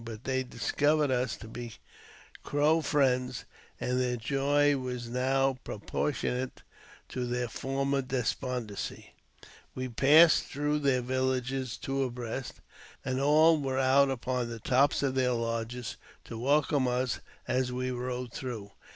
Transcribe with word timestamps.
But 0.03 0.23
they 0.23 0.41
discovered 0.41 1.11
us 1.11 1.35
to 1.37 1.47
be 1.47 1.73
Crow 2.41 2.81
friends, 2.81 3.45
and 3.79 3.99
their 4.01 4.15
joy 4.17 4.75
was 4.75 5.07
now 5.07 5.59
proportionate 5.63 6.63
to 7.09 7.27
their 7.27 7.47
former 7.47 8.01
despondency. 8.01 9.13
We 9.75 9.83
I 9.83 9.85
JAMES 9.85 9.93
P. 9.93 9.93
BECKWOUBTH. 9.93 9.95
247 9.95 10.21
passed 10.25 10.51
through 10.51 10.79
their 10.79 11.01
villages 11.03 11.77
two 11.77 12.01
abreast, 12.01 12.53
and 13.05 13.21
all 13.21 13.61
were 13.61 13.77
out 13.77 14.09
upon 14.09 14.49
the 14.49 14.59
tops 14.59 15.03
of 15.03 15.13
their 15.13 15.33
lodges 15.33 15.97
to 16.23 16.39
welcome 16.39 16.87
us 16.87 17.19
as 17.47 17.71
we 17.71 17.91
rode 17.91 18.33
through. 18.33 18.71